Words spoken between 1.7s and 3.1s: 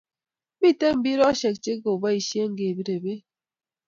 kebaishe kebire